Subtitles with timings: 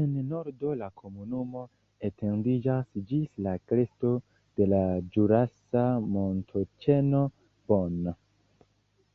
[0.00, 1.60] En nordo la komunumo
[2.08, 4.12] etendiĝas ĝis la kresto
[4.60, 4.82] de la
[5.16, 7.22] ĵurasa montoĉeno
[7.72, 8.12] Born.